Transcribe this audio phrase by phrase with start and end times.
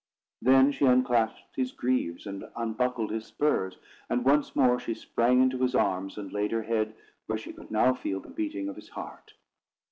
[0.41, 3.77] Then she unclasped his greaves, and unbuckled his spurs;
[4.09, 6.95] and once more she sprang into his arms, and laid her head
[7.27, 9.35] where she could now feel the beating of his heart.